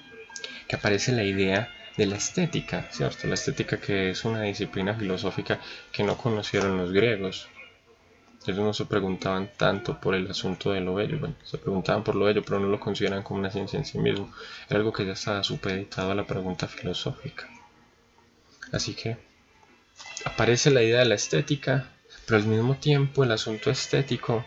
que 0.67 0.77
aparece 0.77 1.13
la 1.13 1.23
idea 1.23 1.73
de 1.99 2.07
la 2.07 2.17
estética, 2.17 2.87
¿cierto? 2.93 3.27
La 3.27 3.35
estética 3.35 3.81
que 3.81 4.11
es 4.11 4.25
una 4.25 4.43
disciplina 4.43 4.95
filosófica 4.95 5.59
que 5.91 6.05
no 6.05 6.17
conocieron 6.17 6.79
los 6.79 6.93
griegos. 6.93 7.49
Ellos 8.47 8.61
no 8.61 8.73
se 8.73 8.85
preguntaban 8.85 9.51
tanto 9.57 10.01
por 10.01 10.15
el 10.15 10.31
asunto 10.31 10.71
de 10.71 10.81
lo 10.81 10.95
bello, 10.95 11.19
bueno, 11.19 11.35
se 11.43 11.59
preguntaban 11.59 12.05
por 12.05 12.15
lo 12.15 12.27
bello, 12.27 12.45
pero 12.45 12.61
no 12.61 12.69
lo 12.69 12.79
consideran 12.79 13.25
como 13.25 13.41
una 13.41 13.51
ciencia 13.51 13.81
en 13.81 13.85
sí 13.85 13.99
mismo. 13.99 14.33
Era 14.71 14.79
algo 14.79 14.93
que 14.93 15.05
ya 15.05 15.15
estaba 15.15 15.43
supeditado 15.43 16.13
a 16.13 16.15
la 16.15 16.25
pregunta 16.25 16.69
filosófica. 16.69 17.49
Así 18.71 18.95
que 18.95 19.17
aparece 20.25 20.71
la 20.71 20.85
idea 20.85 21.01
de 21.01 21.07
la 21.07 21.17
estética, 21.17 21.89
pero 22.27 22.39
al 22.39 22.47
mismo 22.47 22.77
tiempo 22.77 23.25
el 23.25 23.33
asunto 23.33 23.73
estético 23.73 24.45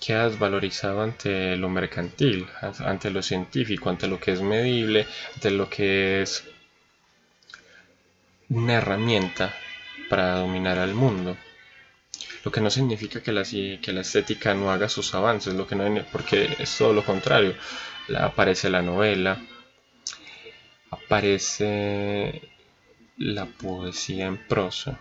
queda 0.00 0.30
desvalorizado 0.30 1.02
ante 1.02 1.56
lo 1.56 1.68
mercantil, 1.68 2.46
ante 2.62 3.10
lo 3.10 3.20
científico, 3.20 3.90
ante 3.90 4.08
lo 4.08 4.18
que 4.18 4.32
es 4.32 4.40
medible, 4.40 5.06
ante 5.34 5.50
lo 5.50 5.68
que 5.68 6.22
es 6.22 6.49
una 8.50 8.74
herramienta 8.74 9.54
para 10.08 10.34
dominar 10.36 10.78
al 10.78 10.94
mundo. 10.94 11.36
Lo 12.44 12.50
que 12.50 12.60
no 12.60 12.70
significa 12.70 13.22
que 13.22 13.32
la, 13.32 13.44
que 13.44 13.92
la 13.92 14.00
estética 14.00 14.54
no 14.54 14.70
haga 14.70 14.88
sus 14.88 15.14
avances, 15.14 15.54
lo 15.54 15.66
que 15.66 15.76
no, 15.76 16.04
porque 16.12 16.56
es 16.58 16.76
todo 16.76 16.92
lo 16.92 17.04
contrario. 17.04 17.54
aparece 18.18 18.70
la 18.70 18.82
novela, 18.82 19.40
aparece 20.90 22.42
la 23.18 23.46
poesía 23.46 24.26
en 24.26 24.38
prosa, 24.48 24.98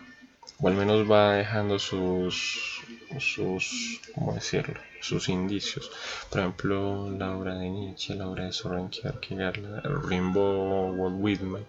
o 0.60 0.68
al 0.68 0.75
menos 0.75 1.10
va 1.10 1.36
dejando 1.36 1.79
sus, 1.79 2.82
sus 3.20 4.01
¿cómo 4.13 4.34
decirlo? 4.34 4.79
sus 5.01 5.29
indicios. 5.29 5.91
Por 6.29 6.41
ejemplo, 6.41 7.10
la 7.18 7.36
obra 7.36 7.56
de 7.56 7.70
Nietzsche, 7.70 8.15
la 8.15 8.27
obra 8.27 8.46
de 8.46 8.53
Soren 8.53 8.89
Kierkegaard, 8.89 9.86
Rimbaud, 10.08 10.98
Walt 10.98 11.15
Whitman. 11.20 11.65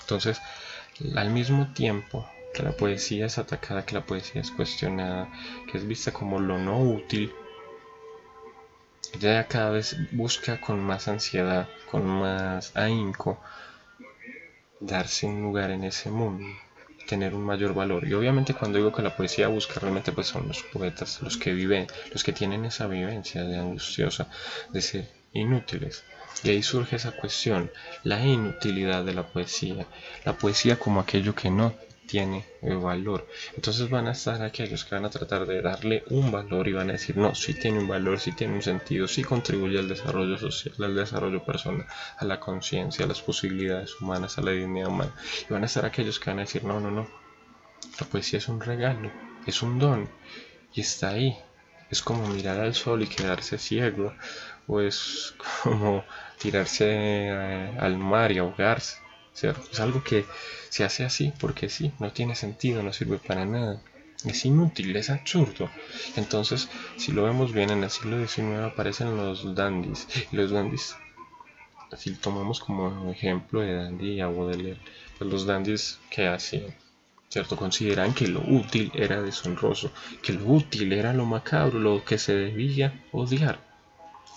Entonces, 0.00 0.40
al 1.16 1.30
mismo 1.30 1.72
tiempo 1.72 2.28
que 2.54 2.62
la 2.62 2.72
poesía 2.72 3.26
es 3.26 3.38
atacada, 3.38 3.86
que 3.86 3.94
la 3.94 4.04
poesía 4.04 4.40
es 4.40 4.50
cuestionada, 4.50 5.28
que 5.70 5.78
es 5.78 5.86
vista 5.86 6.12
como 6.12 6.38
lo 6.38 6.58
no 6.58 6.80
útil, 6.80 7.32
ella 9.14 9.46
cada 9.46 9.70
vez 9.70 9.96
busca 10.12 10.60
con 10.60 10.80
más 10.80 11.08
ansiedad, 11.08 11.68
con 11.90 12.06
más 12.06 12.74
ahínco, 12.76 13.38
darse 14.80 15.26
un 15.26 15.42
lugar 15.42 15.70
en 15.70 15.84
ese 15.84 16.10
mundo, 16.10 16.46
tener 17.06 17.34
un 17.34 17.44
mayor 17.44 17.74
valor. 17.74 18.06
Y 18.08 18.14
obviamente 18.14 18.54
cuando 18.54 18.78
digo 18.78 18.92
que 18.92 19.02
la 19.02 19.16
poesía 19.16 19.48
busca 19.48 19.80
realmente 19.80 20.12
pues 20.12 20.28
son 20.28 20.48
los 20.48 20.62
poetas, 20.62 21.20
los 21.22 21.36
que 21.36 21.52
viven, 21.52 21.86
los 22.12 22.24
que 22.24 22.32
tienen 22.32 22.64
esa 22.64 22.86
vivencia 22.86 23.44
de 23.44 23.58
angustiosa, 23.58 24.28
de 24.70 24.80
ser 24.80 25.08
inútiles. 25.32 26.04
Y 26.42 26.50
ahí 26.50 26.62
surge 26.62 26.96
esa 26.96 27.12
cuestión, 27.12 27.70
la 28.02 28.24
inutilidad 28.24 29.04
de 29.04 29.14
la 29.14 29.26
poesía, 29.26 29.86
la 30.24 30.32
poesía 30.32 30.78
como 30.78 31.00
aquello 31.00 31.34
que 31.34 31.50
no 31.50 31.74
tiene 32.06 32.44
valor. 32.60 33.26
Entonces 33.54 33.88
van 33.88 34.06
a 34.06 34.12
estar 34.12 34.42
aquellos 34.42 34.84
que 34.84 34.94
van 34.94 35.04
a 35.04 35.10
tratar 35.10 35.46
de 35.46 35.62
darle 35.62 36.04
un 36.10 36.30
valor 36.30 36.68
y 36.68 36.72
van 36.72 36.90
a 36.90 36.92
decir, 36.92 37.16
no, 37.16 37.34
sí 37.34 37.54
tiene 37.54 37.78
un 37.78 37.88
valor, 37.88 38.20
sí 38.20 38.32
tiene 38.32 38.54
un 38.54 38.62
sentido, 38.62 39.08
sí 39.08 39.22
contribuye 39.22 39.78
al 39.78 39.88
desarrollo 39.88 40.36
social, 40.36 40.74
al 40.78 40.94
desarrollo 40.94 41.44
personal, 41.44 41.86
a 42.18 42.24
la 42.24 42.38
conciencia, 42.38 43.04
a 43.04 43.08
las 43.08 43.22
posibilidades 43.22 43.98
humanas, 44.00 44.36
a 44.36 44.42
la 44.42 44.50
dignidad 44.50 44.88
humana. 44.88 45.14
Y 45.48 45.52
van 45.52 45.62
a 45.62 45.66
estar 45.66 45.86
aquellos 45.86 46.18
que 46.20 46.30
van 46.30 46.40
a 46.40 46.42
decir, 46.42 46.64
no, 46.64 46.80
no, 46.80 46.90
no, 46.90 47.08
la 47.98 48.06
poesía 48.06 48.38
es 48.38 48.48
un 48.48 48.60
regalo, 48.60 49.10
es 49.46 49.62
un 49.62 49.78
don 49.78 50.08
y 50.74 50.80
está 50.80 51.10
ahí. 51.10 51.36
Es 51.90 52.00
como 52.00 52.26
mirar 52.28 52.58
al 52.58 52.74
sol 52.74 53.02
y 53.02 53.06
quedarse 53.06 53.58
ciego 53.58 54.14
o 54.66 54.80
es 54.80 55.34
como 55.62 56.04
tirarse 56.38 56.86
eh, 56.88 57.76
al 57.78 57.98
mar 57.98 58.32
y 58.32 58.38
ahogarse. 58.38 59.02
Es 59.72 59.80
algo 59.80 60.04
que 60.04 60.26
se 60.68 60.84
hace 60.84 61.04
así 61.04 61.32
porque 61.40 61.68
sí, 61.68 61.90
no 61.98 62.12
tiene 62.12 62.34
sentido, 62.34 62.82
no 62.82 62.92
sirve 62.92 63.18
para 63.18 63.44
nada. 63.44 63.80
Es 64.24 64.44
inútil, 64.44 64.94
es 64.94 65.10
absurdo. 65.10 65.68
Entonces, 66.16 66.68
si 66.96 67.12
lo 67.12 67.24
vemos 67.24 67.52
bien, 67.52 67.70
en 67.70 67.82
el 67.82 67.90
siglo 67.90 68.24
XIX 68.24 68.60
aparecen 68.72 69.16
los 69.16 69.54
dandies. 69.54 70.06
Y 70.30 70.36
los 70.36 70.50
dandies, 70.50 70.94
si 71.96 72.14
tomamos 72.14 72.60
como 72.60 73.10
ejemplo 73.10 73.60
de 73.60 73.74
dandy 73.74 74.20
a 74.20 74.26
Baudelaire, 74.26 74.80
pues 75.18 75.28
los 75.28 75.44
dandies 75.46 75.98
que 76.10 76.28
hacían, 76.28 76.74
¿cierto? 77.28 77.56
Consideran 77.56 78.14
que 78.14 78.28
lo 78.28 78.42
útil 78.46 78.92
era 78.94 79.20
deshonroso, 79.22 79.90
que 80.22 80.34
lo 80.34 80.44
útil 80.44 80.92
era 80.92 81.12
lo 81.12 81.24
macabro, 81.24 81.80
lo 81.80 82.04
que 82.04 82.18
se 82.18 82.34
debía 82.34 83.02
odiar. 83.10 83.71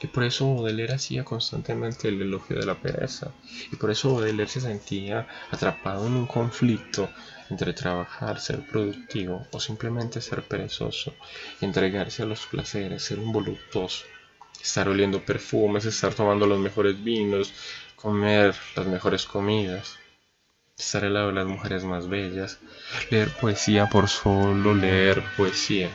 Y 0.05 0.07
por 0.07 0.23
eso 0.23 0.53
Baudelaire 0.53 0.93
hacía 0.93 1.23
constantemente 1.23 2.09
el 2.09 2.21
elogio 2.21 2.59
de 2.59 2.65
la 2.67 2.75
pereza. 2.75 3.31
Y 3.71 3.75
por 3.75 3.89
eso 3.89 4.13
Baudelaire 4.13 4.47
se 4.47 4.61
sentía 4.61 5.27
atrapado 5.49 6.05
en 6.05 6.13
un 6.13 6.27
conflicto 6.27 7.09
entre 7.49 7.73
trabajar, 7.73 8.39
ser 8.39 8.59
productivo 8.67 9.47
o 9.49 9.59
simplemente 9.59 10.21
ser 10.21 10.43
perezoso, 10.43 11.15
entregarse 11.59 12.21
a 12.21 12.27
los 12.27 12.45
placeres, 12.45 13.01
ser 13.01 13.17
un 13.17 13.31
voluptuoso, 13.31 14.05
estar 14.61 14.87
oliendo 14.87 15.25
perfumes, 15.25 15.85
estar 15.85 16.13
tomando 16.13 16.45
los 16.45 16.59
mejores 16.59 17.03
vinos, 17.03 17.51
comer 17.95 18.53
las 18.75 18.85
mejores 18.85 19.25
comidas, 19.25 19.97
estar 20.77 21.03
al 21.03 21.15
lado 21.15 21.27
de 21.29 21.33
las 21.33 21.47
mujeres 21.47 21.83
más 21.83 22.07
bellas, 22.07 22.59
leer 23.09 23.29
poesía 23.29 23.87
por 23.89 24.07
solo 24.07 24.75
leer 24.75 25.23
poesía, 25.35 25.89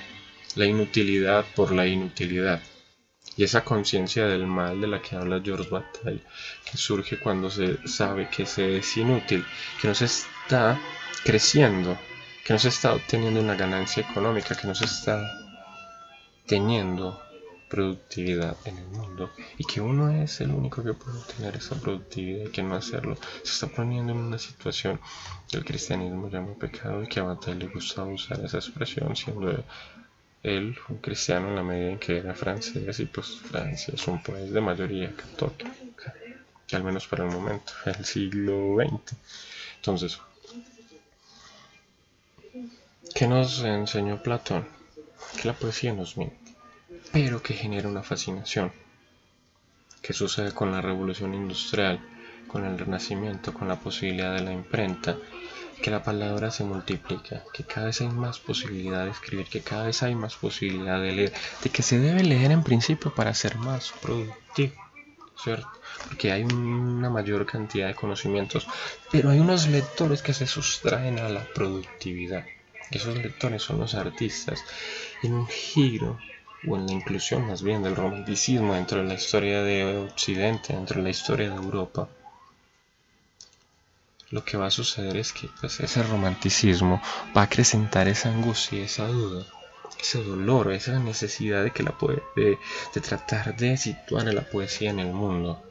la 0.56 0.66
inutilidad 0.66 1.44
por 1.54 1.70
la 1.70 1.86
inutilidad. 1.86 2.60
Y 3.36 3.44
esa 3.44 3.64
conciencia 3.64 4.26
del 4.26 4.46
mal 4.46 4.80
de 4.80 4.86
la 4.86 5.00
que 5.00 5.16
habla 5.16 5.40
George 5.42 5.70
Bataille, 5.70 6.22
que 6.64 6.76
surge 6.76 7.18
cuando 7.18 7.48
se 7.48 7.86
sabe 7.88 8.28
que 8.28 8.44
se 8.44 8.78
es 8.78 8.96
inútil, 8.96 9.44
que 9.80 9.88
no 9.88 9.94
se 9.94 10.06
está 10.06 10.78
creciendo, 11.24 11.96
que 12.44 12.52
no 12.52 12.58
se 12.58 12.68
está 12.68 12.92
obteniendo 12.94 13.40
una 13.40 13.54
ganancia 13.54 14.02
económica, 14.02 14.54
que 14.54 14.66
no 14.66 14.74
se 14.74 14.84
está 14.84 15.22
teniendo 16.46 17.22
productividad 17.70 18.56
en 18.64 18.78
el 18.78 18.86
mundo 18.88 19.30
y 19.56 19.64
que 19.64 19.80
uno 19.80 20.10
es 20.10 20.40
el 20.40 20.50
único 20.50 20.82
que 20.82 20.92
puede 20.92 21.18
obtener 21.18 21.54
esa 21.56 21.76
productividad 21.76 22.46
y 22.46 22.50
que 22.50 22.64
no 22.64 22.74
hacerlo. 22.74 23.16
Se 23.44 23.52
está 23.52 23.68
poniendo 23.68 24.12
en 24.12 24.18
una 24.18 24.38
situación 24.38 25.00
que 25.48 25.56
el 25.56 25.64
cristianismo 25.64 26.28
llama 26.28 26.54
pecado 26.58 27.04
y 27.04 27.06
que 27.06 27.20
a 27.20 27.22
Bataille 27.22 27.60
le 27.60 27.68
gusta 27.68 28.02
usar 28.02 28.44
esa 28.44 28.58
expresión 28.58 29.14
siendo 29.14 29.64
él, 30.42 30.76
un 30.88 30.98
cristiano 30.98 31.48
en 31.48 31.56
la 31.56 31.62
medida 31.62 31.90
en 31.90 31.98
que 31.98 32.18
era 32.18 32.34
francés, 32.34 32.98
y 33.00 33.04
pues 33.06 33.40
Francia 33.40 33.94
es 33.94 34.06
un 34.08 34.22
país 34.22 34.52
de 34.52 34.60
mayoría 34.60 35.14
católica, 35.14 36.14
al 36.72 36.84
menos 36.84 37.06
para 37.06 37.24
el 37.24 37.30
momento, 37.30 37.72
el 37.86 38.04
siglo 38.04 38.76
XX. 38.76 39.16
Entonces, 39.76 40.18
¿qué 43.14 43.26
nos 43.26 43.62
enseñó 43.62 44.22
Platón? 44.22 44.66
Que 45.40 45.48
la 45.48 45.54
poesía 45.54 45.92
nos 45.92 46.16
miente, 46.16 46.54
pero 47.12 47.42
que 47.42 47.54
genera 47.54 47.88
una 47.88 48.02
fascinación. 48.02 48.72
¿Qué 50.02 50.12
sucede 50.14 50.52
con 50.52 50.72
la 50.72 50.80
revolución 50.80 51.34
industrial, 51.34 52.00
con 52.48 52.64
el 52.64 52.78
renacimiento, 52.78 53.52
con 53.52 53.68
la 53.68 53.76
posibilidad 53.76 54.34
de 54.34 54.42
la 54.42 54.52
imprenta? 54.52 55.16
Que 55.80 55.90
la 55.90 56.02
palabra 56.02 56.50
se 56.50 56.64
multiplica, 56.64 57.44
que 57.52 57.64
cada 57.64 57.86
vez 57.86 58.00
hay 58.00 58.08
más 58.08 58.38
posibilidad 58.38 59.04
de 59.04 59.10
escribir, 59.10 59.46
que 59.46 59.60
cada 59.60 59.86
vez 59.86 60.02
hay 60.02 60.14
más 60.14 60.36
posibilidad 60.36 61.00
de 61.00 61.12
leer, 61.12 61.32
de 61.62 61.70
que 61.70 61.82
se 61.82 61.98
debe 61.98 62.22
leer 62.22 62.50
en 62.50 62.62
principio 62.62 63.14
para 63.14 63.34
ser 63.34 63.56
más 63.56 63.92
productivo. 64.00 64.74
¿cierto? 65.42 65.68
Porque 66.06 66.32
hay 66.32 66.42
una 66.42 67.10
mayor 67.10 67.46
cantidad 67.46 67.88
de 67.88 67.94
conocimientos, 67.94 68.66
pero 69.10 69.30
hay 69.30 69.40
unos 69.40 69.68
lectores 69.68 70.22
que 70.22 70.34
se 70.34 70.46
sustraen 70.46 71.18
a 71.18 71.28
la 71.28 71.44
productividad. 71.54 72.44
Esos 72.90 73.16
lectores 73.16 73.62
son 73.62 73.78
los 73.78 73.94
artistas. 73.94 74.64
En 75.22 75.34
un 75.34 75.46
giro, 75.46 76.18
o 76.66 76.76
en 76.76 76.86
la 76.86 76.92
inclusión 76.92 77.46
más 77.46 77.62
bien 77.62 77.82
del 77.82 77.96
romanticismo 77.96 78.74
dentro 78.74 78.98
de 78.98 79.08
la 79.08 79.14
historia 79.14 79.62
de 79.62 79.96
Occidente, 79.96 80.74
dentro 80.74 80.98
de 80.98 81.04
la 81.04 81.10
historia 81.10 81.50
de 81.50 81.56
Europa, 81.56 82.08
lo 84.30 84.44
que 84.44 84.56
va 84.56 84.66
a 84.66 84.70
suceder 84.70 85.16
es 85.16 85.32
que 85.32 85.48
pues, 85.60 85.80
ese 85.80 86.02
romanticismo 86.02 87.02
va 87.36 87.42
a 87.42 87.44
acrecentar 87.44 88.08
esa 88.08 88.30
angustia, 88.30 88.84
esa 88.84 89.06
duda, 89.06 89.44
ese 90.00 90.22
dolor, 90.22 90.72
esa 90.72 90.98
necesidad 90.98 91.64
de, 91.64 91.72
que 91.72 91.82
la 91.82 91.94
de, 92.36 92.58
de 92.94 93.00
tratar 93.00 93.56
de 93.56 93.76
situar 93.76 94.28
a 94.28 94.32
la 94.32 94.42
poesía 94.42 94.90
en 94.90 95.00
el 95.00 95.12
mundo, 95.12 95.62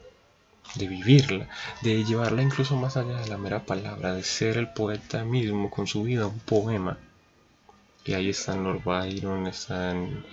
de 0.74 0.86
vivirla, 0.86 1.48
de 1.80 2.04
llevarla 2.04 2.42
incluso 2.42 2.76
más 2.76 2.96
allá 2.96 3.18
de 3.18 3.28
la 3.28 3.38
mera 3.38 3.64
palabra, 3.64 4.14
de 4.14 4.22
ser 4.22 4.58
el 4.58 4.68
poeta 4.68 5.24
mismo 5.24 5.70
con 5.70 5.86
su 5.86 6.04
vida 6.04 6.26
un 6.26 6.38
poema. 6.40 6.98
Y 8.04 8.12
ahí 8.14 8.30
están 8.30 8.64
Lord 8.64 8.82
Byron, 8.84 9.46
están 9.46 10.24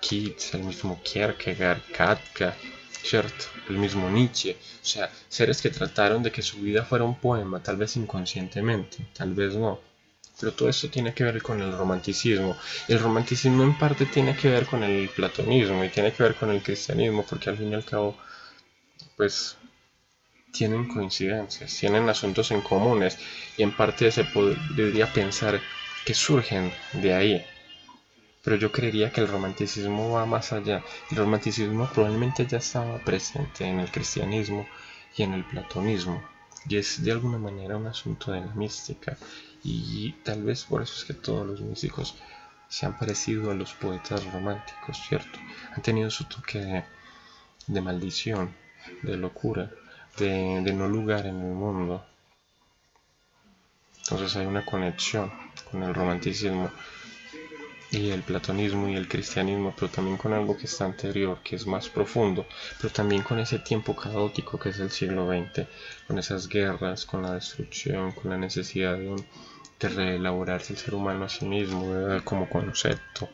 Keats, 0.00 0.54
el 0.54 0.64
mismo 0.64 1.00
Kierkegaard, 1.02 1.82
Katka, 1.92 2.54
¿cierto? 3.02 3.46
El 3.68 3.78
mismo 3.78 4.10
Nietzsche, 4.10 4.56
o 4.82 4.84
sea, 4.86 5.10
seres 5.28 5.62
que 5.62 5.70
trataron 5.70 6.22
de 6.22 6.32
que 6.32 6.42
su 6.42 6.58
vida 6.58 6.84
fuera 6.84 7.04
un 7.04 7.18
poema, 7.18 7.62
tal 7.62 7.76
vez 7.76 7.96
inconscientemente, 7.96 8.98
tal 9.14 9.34
vez 9.34 9.54
no. 9.54 9.80
Pero 10.40 10.52
todo 10.52 10.68
esto 10.68 10.88
tiene 10.88 11.12
que 11.14 11.24
ver 11.24 11.42
con 11.42 11.60
el 11.60 11.72
romanticismo. 11.72 12.56
El 12.86 13.00
romanticismo 13.00 13.64
en 13.64 13.76
parte 13.76 14.06
tiene 14.06 14.36
que 14.36 14.48
ver 14.48 14.66
con 14.66 14.84
el 14.84 15.08
platonismo 15.08 15.84
y 15.84 15.88
tiene 15.88 16.12
que 16.12 16.22
ver 16.22 16.36
con 16.36 16.50
el 16.50 16.62
cristianismo, 16.62 17.24
porque 17.28 17.50
al 17.50 17.56
fin 17.56 17.72
y 17.72 17.74
al 17.74 17.84
cabo, 17.84 18.16
pues 19.16 19.56
tienen 20.52 20.88
coincidencias, 20.88 21.76
tienen 21.76 22.08
asuntos 22.08 22.50
en 22.50 22.60
comunes 22.62 23.18
y 23.56 23.62
en 23.62 23.76
parte 23.76 24.10
se 24.10 24.24
podría 24.24 25.12
pensar 25.12 25.60
que 26.04 26.14
surgen 26.14 26.72
de 26.94 27.14
ahí, 27.14 27.46
pero 28.42 28.56
yo 28.56 28.72
creería 28.72 29.12
que 29.12 29.20
el 29.20 29.28
romanticismo 29.28 30.12
va 30.12 30.26
más 30.26 30.52
allá. 30.52 30.82
El 31.10 31.16
romanticismo 31.16 31.88
probablemente 31.92 32.46
ya 32.46 32.58
estaba 32.58 32.98
presente 32.98 33.64
en 33.64 33.80
el 33.80 33.90
cristianismo 33.90 34.66
y 35.16 35.22
en 35.22 35.34
el 35.34 35.44
platonismo, 35.44 36.22
y 36.68 36.76
es 36.76 37.02
de 37.02 37.12
alguna 37.12 37.38
manera 37.38 37.76
un 37.76 37.86
asunto 37.86 38.32
de 38.32 38.40
la 38.40 38.54
mística, 38.54 39.16
y 39.64 40.12
tal 40.24 40.44
vez 40.44 40.64
por 40.64 40.82
eso 40.82 40.94
es 40.96 41.04
que 41.04 41.14
todos 41.14 41.46
los 41.46 41.60
místicos 41.60 42.14
se 42.68 42.86
han 42.86 42.98
parecido 42.98 43.50
a 43.50 43.54
los 43.54 43.72
poetas 43.72 44.24
románticos, 44.32 44.98
¿cierto? 45.08 45.38
Han 45.74 45.82
tenido 45.82 46.10
su 46.10 46.24
toque 46.24 46.84
de, 47.66 47.80
maldición, 47.80 48.54
de 49.02 49.16
locura, 49.16 49.70
de, 50.18 50.60
no 50.72 50.86
lugar 50.86 51.26
en 51.26 51.40
el 51.40 51.54
mundo. 51.54 52.04
Entonces 54.00 54.36
hay 54.36 54.46
una 54.46 54.64
conexión 54.64 55.32
con 55.70 55.82
el 55.82 55.94
romanticismo 55.94 56.70
y 57.90 58.10
el 58.10 58.22
platonismo 58.22 58.88
y 58.88 58.96
el 58.96 59.08
cristianismo, 59.08 59.74
pero 59.74 59.90
también 59.90 60.18
con 60.18 60.32
algo 60.32 60.56
que 60.56 60.66
está 60.66 60.84
anterior, 60.84 61.38
que 61.42 61.56
es 61.56 61.66
más 61.66 61.88
profundo, 61.88 62.46
pero 62.80 62.92
también 62.92 63.22
con 63.22 63.38
ese 63.38 63.58
tiempo 63.58 63.96
caótico 63.96 64.58
que 64.58 64.70
es 64.70 64.78
el 64.78 64.90
siglo 64.90 65.28
XX, 65.28 65.66
con 66.06 66.18
esas 66.18 66.48
guerras, 66.48 67.06
con 67.06 67.22
la 67.22 67.34
destrucción, 67.34 68.12
con 68.12 68.30
la 68.30 68.36
necesidad 68.36 68.96
de, 68.98 69.16
reelaborarse 69.80 70.72
el 70.72 70.78
ser 70.78 70.94
humano 70.94 71.24
a 71.24 71.28
sí 71.28 71.46
mismo 71.46 71.94
como 72.24 72.48
concepto 72.48 73.28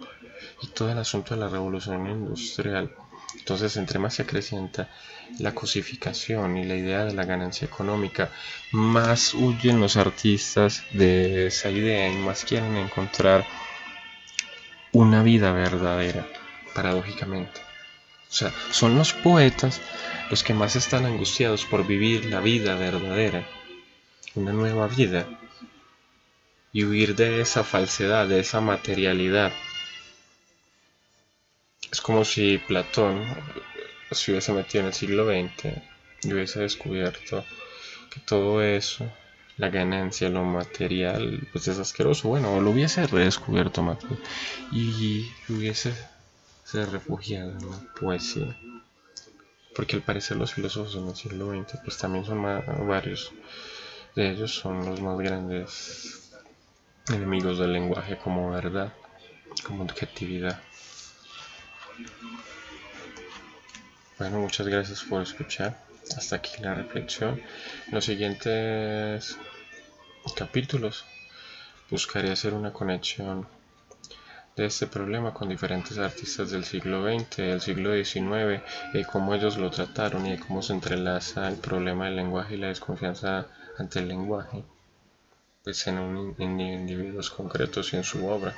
y 0.60 0.66
todo 0.68 0.92
el 0.92 0.98
asunto 0.98 1.34
de 1.34 1.40
la 1.40 1.48
revolución 1.48 2.06
industrial. 2.06 2.94
Entonces, 3.38 3.76
entre 3.78 3.98
más 3.98 4.14
se 4.14 4.22
acrecienta 4.22 4.90
la 5.38 5.54
cosificación 5.54 6.56
y 6.58 6.64
la 6.64 6.76
idea 6.76 7.04
de 7.04 7.14
la 7.14 7.24
ganancia 7.24 7.66
económica, 7.66 8.30
más 8.72 9.34
huyen 9.34 9.80
los 9.80 9.96
artistas 9.96 10.84
de 10.92 11.46
esa 11.46 11.70
idea 11.70 12.10
y 12.12 12.16
más 12.16 12.44
quieren 12.44 12.76
encontrar 12.76 13.46
una 14.94 15.24
vida 15.24 15.52
verdadera, 15.52 16.24
paradójicamente. 16.72 17.60
O 18.30 18.32
sea, 18.32 18.54
son 18.70 18.96
los 18.96 19.12
poetas 19.12 19.80
los 20.30 20.44
que 20.44 20.54
más 20.54 20.76
están 20.76 21.04
angustiados 21.04 21.64
por 21.64 21.84
vivir 21.84 22.26
la 22.26 22.40
vida 22.40 22.76
verdadera, 22.76 23.44
una 24.36 24.52
nueva 24.52 24.86
vida, 24.86 25.26
y 26.72 26.84
huir 26.84 27.16
de 27.16 27.40
esa 27.40 27.64
falsedad, 27.64 28.28
de 28.28 28.38
esa 28.38 28.60
materialidad. 28.60 29.52
Es 31.90 32.00
como 32.00 32.24
si 32.24 32.58
Platón 32.58 33.24
se 34.12 34.30
hubiese 34.30 34.52
metido 34.52 34.82
en 34.82 34.86
el 34.86 34.94
siglo 34.94 35.26
XX 35.26 35.76
y 36.22 36.32
hubiese 36.32 36.60
descubierto 36.60 37.44
que 38.10 38.20
todo 38.20 38.62
eso 38.62 39.10
la 39.56 39.68
ganancia, 39.68 40.28
lo 40.28 40.44
material, 40.44 41.48
pues 41.52 41.68
es 41.68 41.78
asqueroso. 41.78 42.28
Bueno, 42.28 42.60
lo 42.60 42.70
hubiese 42.70 43.06
redescubierto 43.06 43.82
más 43.82 43.98
y 44.72 45.30
hubiese 45.48 45.94
se 46.64 46.84
refugiado 46.86 47.52
en 47.52 47.70
la 47.70 47.78
poesía. 48.00 48.56
Porque 49.76 49.96
al 49.96 50.02
parecer 50.02 50.36
los 50.36 50.54
filósofos 50.54 50.94
en 50.96 51.08
el 51.08 51.16
siglo 51.16 51.50
XX, 51.50 51.80
pues 51.84 51.98
también 51.98 52.24
son 52.24 52.42
varios 52.42 53.32
de 54.14 54.30
ellos 54.30 54.54
son 54.54 54.84
los 54.84 55.00
más 55.00 55.18
grandes 55.18 56.30
enemigos 57.08 57.58
del 57.58 57.72
lenguaje 57.72 58.16
como 58.16 58.50
verdad, 58.50 58.92
como 59.66 59.82
objetividad. 59.82 60.60
Bueno, 64.18 64.38
muchas 64.38 64.68
gracias 64.68 65.02
por 65.02 65.22
escuchar 65.22 65.84
hasta 66.16 66.36
aquí 66.36 66.62
la 66.62 66.74
reflexión. 66.74 67.40
En 67.86 67.94
los 67.94 68.04
siguientes 68.04 69.38
capítulos 70.36 71.04
buscaré 71.90 72.30
hacer 72.30 72.54
una 72.54 72.72
conexión 72.72 73.46
de 74.56 74.66
este 74.66 74.86
problema 74.86 75.34
con 75.34 75.48
diferentes 75.48 75.98
artistas 75.98 76.50
del 76.50 76.64
siglo 76.64 77.02
XX, 77.02 77.36
del 77.38 77.60
siglo 77.60 77.92
XIX, 77.92 78.62
y 78.92 79.02
cómo 79.04 79.34
ellos 79.34 79.56
lo 79.56 79.70
trataron 79.70 80.26
y 80.26 80.38
cómo 80.38 80.62
se 80.62 80.72
entrelaza 80.72 81.48
el 81.48 81.56
problema 81.56 82.06
del 82.06 82.16
lenguaje 82.16 82.54
y 82.54 82.58
la 82.58 82.68
desconfianza 82.68 83.48
ante 83.78 83.98
el 83.98 84.08
lenguaje, 84.08 84.62
pues 85.64 85.84
en, 85.88 86.34
en 86.38 86.60
individuos 86.60 87.30
concretos 87.30 87.92
y 87.92 87.96
en 87.96 88.04
su 88.04 88.26
obra. 88.26 88.54